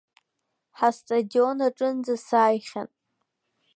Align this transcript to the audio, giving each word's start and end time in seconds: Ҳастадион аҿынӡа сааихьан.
Ҳастадион 0.77 1.59
аҿынӡа 1.67 2.15
сааихьан. 2.25 2.89